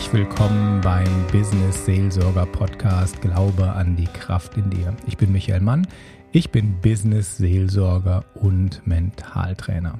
[0.00, 4.96] herzlich willkommen beim Business Seelsorger Podcast Glaube an die Kraft in dir.
[5.06, 5.86] Ich bin Michael Mann,
[6.32, 9.98] ich bin Business Seelsorger und Mentaltrainer.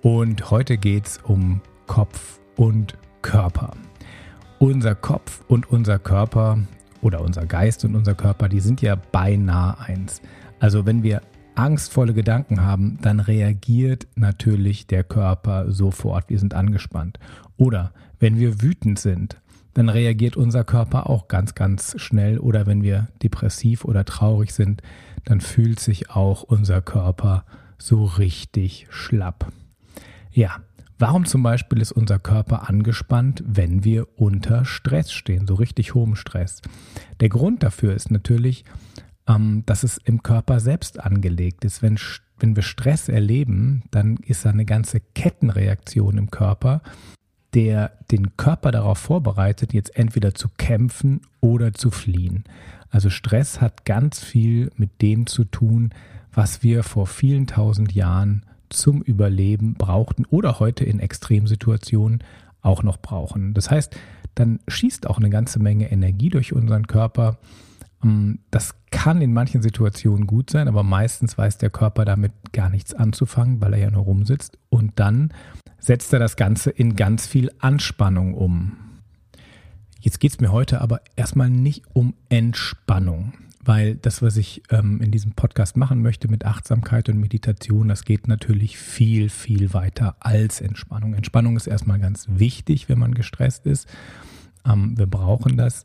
[0.00, 3.72] Und heute geht es um Kopf und Körper.
[4.60, 6.60] Unser Kopf und unser Körper
[7.02, 10.22] oder unser Geist und unser Körper, die sind ja beinahe eins.
[10.58, 11.20] Also wenn wir
[11.58, 16.30] angstvolle Gedanken haben, dann reagiert natürlich der Körper sofort.
[16.30, 17.18] Wir sind angespannt.
[17.56, 19.40] Oder wenn wir wütend sind,
[19.74, 22.38] dann reagiert unser Körper auch ganz, ganz schnell.
[22.38, 24.82] Oder wenn wir depressiv oder traurig sind,
[25.24, 27.44] dann fühlt sich auch unser Körper
[27.76, 29.52] so richtig schlapp.
[30.32, 30.56] Ja,
[30.98, 36.14] warum zum Beispiel ist unser Körper angespannt, wenn wir unter Stress stehen, so richtig hohem
[36.14, 36.62] Stress?
[37.20, 38.64] Der Grund dafür ist natürlich,
[39.28, 41.82] ähm, dass es im Körper selbst angelegt ist.
[41.82, 41.98] Wenn,
[42.38, 46.82] wenn wir Stress erleben, dann ist da eine ganze Kettenreaktion im Körper,
[47.54, 52.44] der den Körper darauf vorbereitet, jetzt entweder zu kämpfen oder zu fliehen.
[52.90, 55.90] Also Stress hat ganz viel mit dem zu tun,
[56.32, 62.22] was wir vor vielen tausend Jahren zum Überleben brauchten oder heute in Extremsituationen
[62.60, 63.54] auch noch brauchen.
[63.54, 63.96] Das heißt,
[64.34, 67.38] dann schießt auch eine ganze Menge Energie durch unseren Körper
[68.00, 72.94] das kann in manchen Situationen gut sein, aber meistens weiß der Körper damit gar nichts
[72.94, 74.56] anzufangen, weil er ja nur rumsitzt.
[74.68, 75.32] Und dann
[75.80, 78.76] setzt er das Ganze in ganz viel Anspannung um.
[80.00, 83.32] Jetzt geht es mir heute aber erstmal nicht um Entspannung,
[83.64, 88.04] weil das, was ich ähm, in diesem Podcast machen möchte mit Achtsamkeit und Meditation, das
[88.04, 91.14] geht natürlich viel, viel weiter als Entspannung.
[91.14, 93.88] Entspannung ist erstmal ganz wichtig, wenn man gestresst ist.
[94.64, 95.84] Ähm, wir brauchen das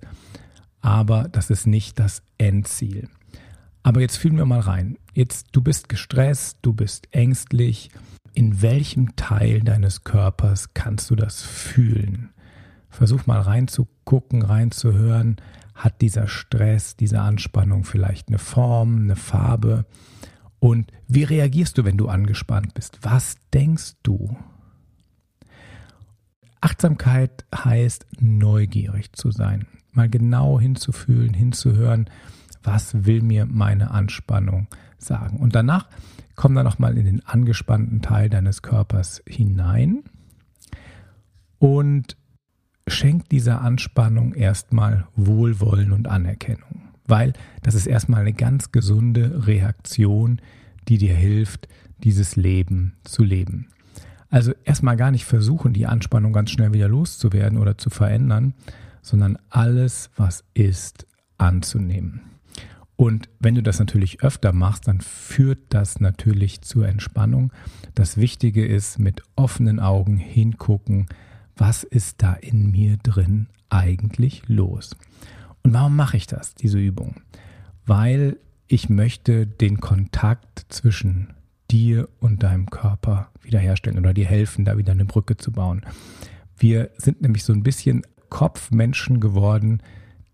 [0.83, 3.07] aber das ist nicht das Endziel.
[3.83, 4.97] Aber jetzt fühlen wir mal rein.
[5.13, 7.89] Jetzt, du bist gestresst, du bist ängstlich.
[8.33, 12.31] In welchem Teil deines Körpers kannst du das fühlen?
[12.89, 15.38] Versuch mal reinzugucken, reinzuhören.
[15.73, 19.85] Hat dieser Stress, diese Anspannung vielleicht eine Form, eine Farbe?
[20.59, 22.99] Und wie reagierst du, wenn du angespannt bist?
[23.03, 24.35] Was denkst du?
[26.59, 32.09] Achtsamkeit heißt neugierig zu sein mal genau hinzufühlen, hinzuhören,
[32.63, 34.67] was will mir meine Anspannung
[34.97, 35.37] sagen.
[35.37, 35.87] Und danach
[36.35, 40.03] komm dann nochmal in den angespannten Teil deines Körpers hinein
[41.59, 42.17] und
[42.87, 50.41] schenk dieser Anspannung erstmal Wohlwollen und Anerkennung, weil das ist erstmal eine ganz gesunde Reaktion,
[50.87, 51.67] die dir hilft,
[52.03, 53.67] dieses Leben zu leben.
[54.29, 58.55] Also erstmal gar nicht versuchen, die Anspannung ganz schnell wieder loszuwerden oder zu verändern,
[59.03, 61.06] sondern alles, was ist,
[61.38, 62.22] anzunehmen.
[62.96, 67.52] Und wenn du das natürlich öfter machst, dann führt das natürlich zur Entspannung.
[67.96, 71.08] Das Wichtige ist, mit offenen Augen hingucken,
[71.56, 74.96] was ist da in mir drin eigentlich los?
[75.64, 77.22] Und warum mache ich das, diese Übung?
[77.85, 78.38] Weil
[78.68, 81.34] ich möchte den Kontakt zwischen
[81.70, 85.81] dir und deinem Körper wiederherstellen oder dir helfen, da wieder eine Brücke zu bauen.
[86.58, 89.83] Wir sind nämlich so ein bisschen Kopfmenschen geworden,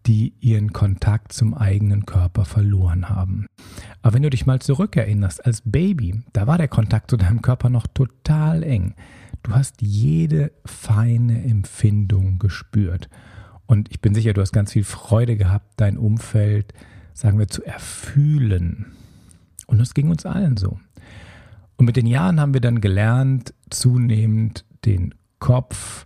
[0.06, 3.46] die ihren Kontakt zum eigenen Körper verloren haben.
[4.02, 7.70] Aber wenn du dich mal zurückerinnerst, als Baby, da war der Kontakt zu deinem Körper
[7.70, 8.96] noch total eng.
[9.44, 13.10] Du hast jede feine Empfindung gespürt.
[13.68, 16.74] Und ich bin sicher, du hast ganz viel Freude gehabt, dein Umfeld,
[17.14, 18.94] sagen wir, zu erfühlen.
[19.68, 20.80] Und das ging uns allen so.
[21.76, 26.06] Und mit den Jahren haben wir dann gelernt, zunehmend den Kopf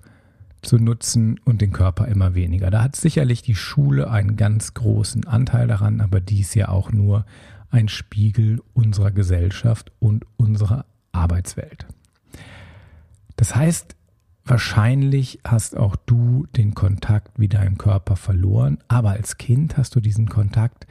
[0.64, 2.72] zu nutzen und den Körper immer weniger.
[2.72, 7.26] Da hat sicherlich die Schule einen ganz großen Anteil daran, aber dies ja auch nur
[7.70, 11.88] ein Spiegel unserer Gesellschaft und unserer Arbeitswelt.
[13.36, 13.96] Das heißt,
[14.46, 20.00] wahrscheinlich hast auch du den Kontakt wie deinem Körper verloren, aber als Kind hast du
[20.00, 20.88] diesen Kontakt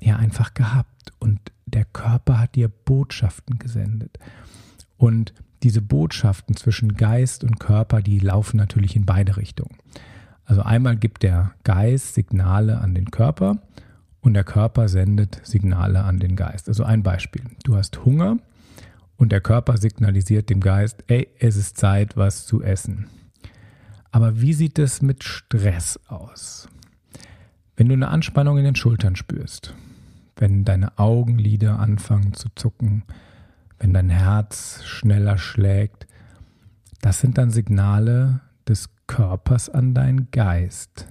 [0.00, 4.18] ja einfach gehabt und der Körper hat dir Botschaften gesendet.
[4.98, 9.76] Und diese Botschaften zwischen Geist und Körper, die laufen natürlich in beide Richtungen.
[10.44, 13.62] Also einmal gibt der Geist Signale an den Körper
[14.20, 16.68] und der Körper sendet Signale an den Geist.
[16.68, 17.42] Also ein Beispiel.
[17.64, 18.38] Du hast Hunger
[19.16, 23.06] und der Körper signalisiert dem Geist, ey, es ist Zeit, was zu essen.
[24.10, 26.68] Aber wie sieht es mit Stress aus?
[27.76, 29.74] Wenn du eine Anspannung in den Schultern spürst,
[30.36, 33.04] wenn deine Augenlider anfangen zu zucken,
[33.82, 36.06] wenn dein Herz schneller schlägt,
[37.00, 41.08] das sind dann Signale des Körpers an deinen Geist.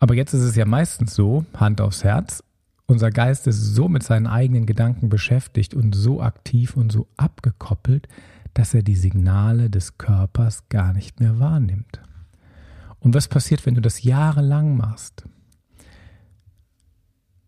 [0.00, 2.44] Aber jetzt ist es ja meistens so, Hand aufs Herz,
[2.84, 8.06] unser Geist ist so mit seinen eigenen Gedanken beschäftigt und so aktiv und so abgekoppelt,
[8.52, 12.02] dass er die Signale des Körpers gar nicht mehr wahrnimmt.
[13.00, 15.24] Und was passiert, wenn du das jahrelang machst?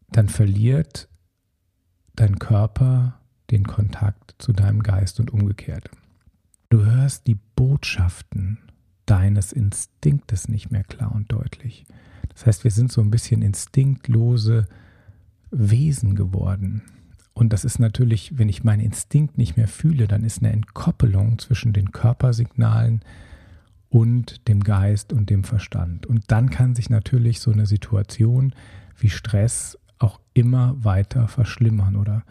[0.09, 1.11] Dann verliert
[2.17, 3.21] dein Körper
[3.51, 5.89] den Kontakt zu deinem Geist und umgekehrt.
[6.69, 8.59] Du hörst die Botschaften
[9.07, 11.87] deines Instinktes nicht mehr klar und deutlich.
[12.31, 14.67] Das heißt, wir sind so ein bisschen instinktlose
[15.51, 16.83] Wesen geworden.
[17.33, 21.39] Und das ist natürlich, wenn ich meinen Instinkt nicht mehr fühle, dann ist eine Entkoppelung
[21.39, 23.03] zwischen den Körpersignalen
[23.89, 26.07] und dem Geist und dem Verstand.
[26.07, 28.55] Und dann kann sich natürlich so eine Situation
[28.99, 32.25] wie Stress auch immer weiter verschlimmern oder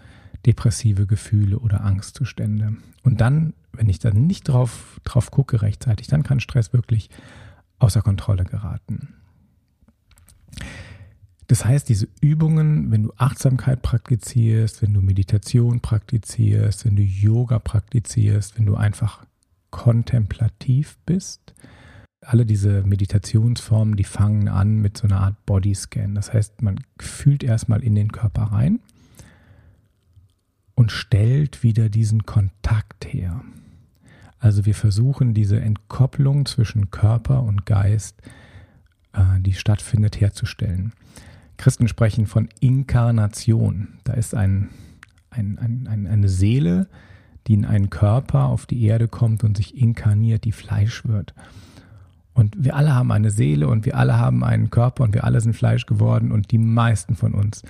[0.46, 2.78] depressive Gefühle oder Angstzustände.
[3.04, 7.10] Und dann, wenn ich dann nicht drauf, drauf gucke rechtzeitig, dann kann Stress wirklich
[7.80, 9.16] außer Kontrolle geraten.
[11.48, 17.60] Das heißt, diese Übungen, wenn du Achtsamkeit praktizierst, wenn du Meditation praktizierst, wenn du Yoga
[17.60, 19.26] praktizierst, wenn du einfach
[19.70, 21.54] kontemplativ bist,
[22.26, 26.16] alle diese Meditationsformen, die fangen an mit so einer Art Bodyscan.
[26.16, 28.80] Das heißt, man fühlt erstmal in den Körper rein
[30.76, 33.42] und stellt wieder diesen Kontakt her.
[34.40, 38.22] Also wir versuchen diese Entkopplung zwischen Körper und Geist,
[39.14, 40.94] äh, die stattfindet, herzustellen.
[41.58, 44.00] Christen sprechen von Inkarnation.
[44.04, 44.70] Da ist ein,
[45.30, 46.88] ein, ein, eine Seele,
[47.48, 51.34] die in einen Körper auf die Erde kommt und sich inkarniert, die Fleisch wird.
[52.36, 55.42] Und wir alle haben eine Seele und wir alle haben einen Körper und wir alle
[55.42, 57.62] sind Fleisch geworden und die meisten von uns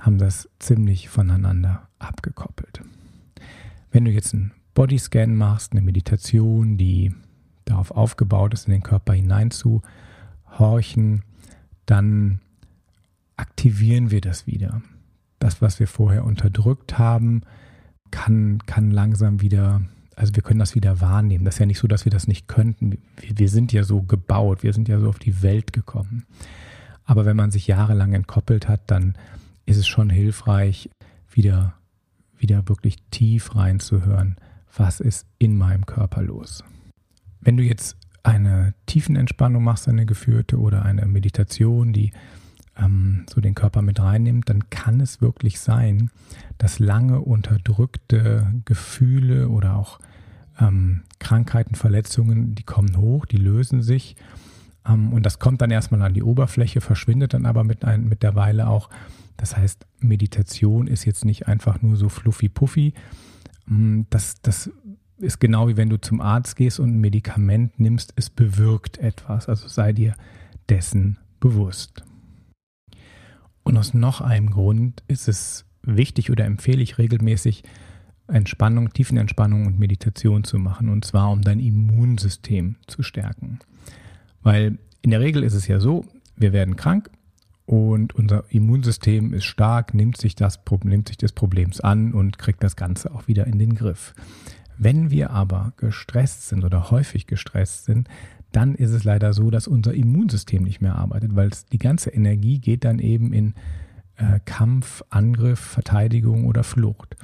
[0.00, 2.80] haben das ziemlich voneinander abgekoppelt.
[3.92, 7.14] Wenn du jetzt einen Bodyscan machst, eine Meditation, die
[7.66, 11.22] darauf aufgebaut ist, in den Körper hineinzuhorchen,
[11.84, 12.40] dann
[13.36, 14.80] aktivieren wir das wieder.
[15.38, 17.42] Das, was wir vorher unterdrückt haben,
[18.10, 19.82] kann, kann langsam wieder,
[20.18, 21.44] also wir können das wieder wahrnehmen.
[21.44, 22.98] Das ist ja nicht so, dass wir das nicht könnten.
[23.16, 26.26] Wir, wir sind ja so gebaut, wir sind ja so auf die Welt gekommen.
[27.04, 29.14] Aber wenn man sich jahrelang entkoppelt hat, dann
[29.64, 30.90] ist es schon hilfreich,
[31.30, 31.74] wieder,
[32.36, 34.36] wieder wirklich tief reinzuhören,
[34.76, 36.64] was ist in meinem Körper los.
[37.40, 42.10] Wenn du jetzt eine Tiefenentspannung machst, eine geführte oder eine Meditation, die
[42.76, 46.10] ähm, so den Körper mit reinnimmt, dann kann es wirklich sein,
[46.58, 50.00] dass lange unterdrückte Gefühle oder auch
[50.58, 54.16] ähm, Krankheiten, Verletzungen, die kommen hoch, die lösen sich
[54.88, 58.68] ähm, und das kommt dann erstmal an die Oberfläche, verschwindet dann aber mit, ein, Weile
[58.68, 58.88] auch.
[59.36, 62.94] Das heißt, Meditation ist jetzt nicht einfach nur so fluffy-puffy.
[63.68, 64.70] Ähm, das, das
[65.18, 69.48] ist genau wie wenn du zum Arzt gehst und ein Medikament nimmst, es bewirkt etwas.
[69.48, 70.14] Also sei dir
[70.68, 72.04] dessen bewusst.
[73.62, 77.64] Und aus noch einem Grund ist es wichtig oder empfehle ich regelmäßig,
[78.28, 80.88] Entspannung, Tiefenentspannung und Meditation zu machen.
[80.88, 83.58] Und zwar, um dein Immunsystem zu stärken.
[84.42, 86.04] Weil in der Regel ist es ja so,
[86.36, 87.10] wir werden krank
[87.66, 92.62] und unser Immunsystem ist stark, nimmt sich, das, nimmt sich des Problems an und kriegt
[92.62, 94.14] das Ganze auch wieder in den Griff.
[94.78, 98.08] Wenn wir aber gestresst sind oder häufig gestresst sind,
[98.52, 102.58] dann ist es leider so, dass unser Immunsystem nicht mehr arbeitet, weil die ganze Energie
[102.58, 103.54] geht dann eben in
[104.16, 107.16] äh, Kampf, Angriff, Verteidigung oder Flucht.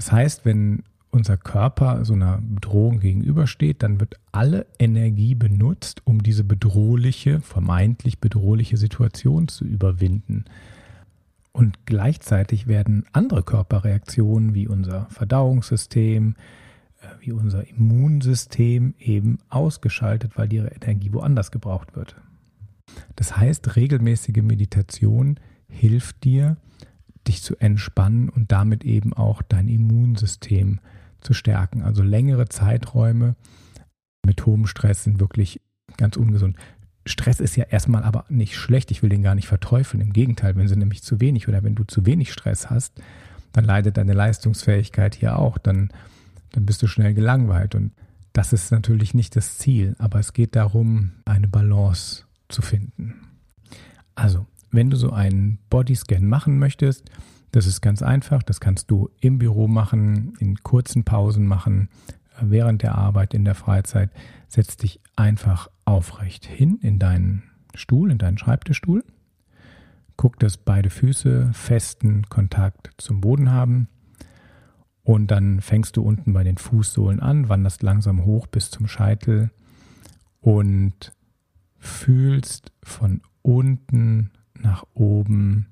[0.00, 6.22] Das heißt, wenn unser Körper so einer Bedrohung gegenübersteht, dann wird alle Energie benutzt, um
[6.22, 10.46] diese bedrohliche, vermeintlich bedrohliche Situation zu überwinden.
[11.52, 16.34] Und gleichzeitig werden andere Körperreaktionen wie unser Verdauungssystem,
[17.02, 22.16] äh, wie unser Immunsystem eben ausgeschaltet, weil ihre Energie woanders gebraucht wird.
[23.16, 25.38] Das heißt, regelmäßige Meditation
[25.68, 26.56] hilft dir,
[27.30, 30.80] dich zu entspannen und damit eben auch dein Immunsystem
[31.20, 31.82] zu stärken.
[31.82, 33.36] Also längere Zeiträume
[34.24, 35.60] mit hohem Stress sind wirklich
[35.96, 36.56] ganz ungesund.
[37.06, 38.90] Stress ist ja erstmal aber nicht schlecht.
[38.90, 40.02] Ich will den gar nicht verteufeln.
[40.02, 43.00] Im Gegenteil, wenn sie nämlich zu wenig oder wenn du zu wenig Stress hast,
[43.52, 45.58] dann leidet deine Leistungsfähigkeit hier auch.
[45.58, 45.90] Dann
[46.52, 47.74] dann bist du schnell gelangweilt.
[47.74, 47.92] Und
[48.32, 53.28] das ist natürlich nicht das Ziel, aber es geht darum, eine Balance zu finden.
[54.14, 57.10] Also, wenn du so einen Bodyscan machen möchtest,
[57.52, 58.42] das ist ganz einfach.
[58.42, 61.88] Das kannst du im Büro machen, in kurzen Pausen machen,
[62.40, 64.10] während der Arbeit, in der Freizeit.
[64.48, 67.42] Setz dich einfach aufrecht hin in deinen
[67.74, 69.04] Stuhl, in deinen Schreibtischstuhl.
[70.16, 73.88] Guck, dass beide Füße festen Kontakt zum Boden haben.
[75.02, 79.50] Und dann fängst du unten bei den Fußsohlen an, wanderst langsam hoch bis zum Scheitel
[80.40, 81.12] und
[81.78, 84.30] fühlst von unten
[84.62, 85.66] nach oben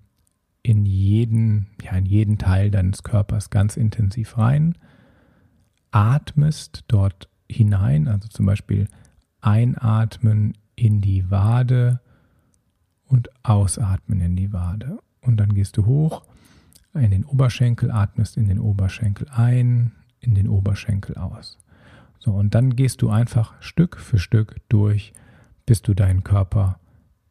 [0.63, 4.77] in jeden, ja, in jeden Teil deines Körpers ganz intensiv rein.
[5.91, 8.89] atmest dort hinein, also zum Beispiel
[9.41, 12.01] einatmen in die Wade
[13.07, 14.99] und ausatmen in die Wade.
[15.23, 16.25] Und dann gehst du hoch
[16.95, 21.59] in den Oberschenkel, atmest in den Oberschenkel ein, in den Oberschenkel aus.
[22.19, 25.13] So, und dann gehst du einfach Stück für Stück durch,
[25.67, 26.79] bis du deinen Körper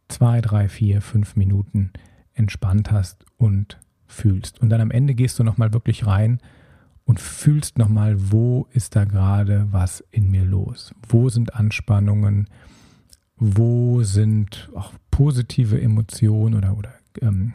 [0.08, 1.92] zwei, drei, vier, fünf Minuten
[2.34, 4.62] entspannt hast und fühlst.
[4.62, 6.40] Und dann am Ende gehst du nochmal wirklich rein
[7.06, 10.94] und fühlst nochmal, wo ist da gerade was in mir los?
[11.08, 12.48] Wo sind Anspannungen?
[13.38, 17.54] Wo sind auch positive Emotionen oder, oder ähm,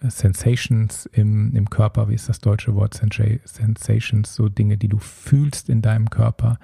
[0.00, 2.08] Sensations im, im Körper?
[2.08, 2.94] Wie ist das deutsche Wort?
[2.94, 6.58] Sensations, so Dinge, die du fühlst in deinem Körper.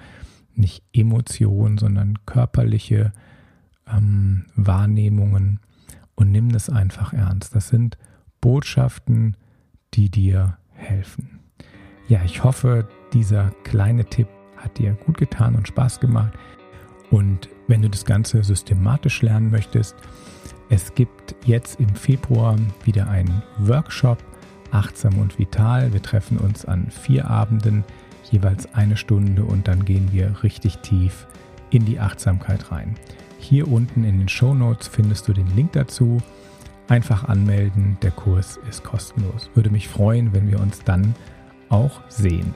[0.55, 3.11] Nicht Emotionen, sondern körperliche
[3.87, 5.59] ähm, Wahrnehmungen.
[6.15, 7.55] Und nimm das einfach ernst.
[7.55, 7.97] Das sind
[8.39, 9.35] Botschaften,
[9.93, 11.39] die dir helfen.
[12.07, 16.33] Ja, ich hoffe, dieser kleine Tipp hat dir gut getan und Spaß gemacht.
[17.09, 19.95] Und wenn du das Ganze systematisch lernen möchtest,
[20.69, 24.23] es gibt jetzt im Februar wieder einen Workshop
[24.71, 25.93] Achtsam und Vital.
[25.93, 27.83] Wir treffen uns an vier Abenden,
[28.31, 31.27] jeweils eine Stunde und dann gehen wir richtig tief
[31.69, 32.95] in die Achtsamkeit rein.
[33.43, 36.21] Hier unten in den Show Notes findest du den Link dazu.
[36.87, 39.49] Einfach anmelden, der Kurs ist kostenlos.
[39.53, 41.13] Würde mich freuen, wenn wir uns dann
[41.67, 42.55] auch sehen.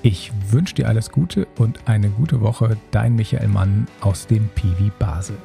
[0.00, 2.78] Ich wünsche dir alles Gute und eine gute Woche.
[2.90, 5.36] Dein Michael Mann aus dem Piwi Basel.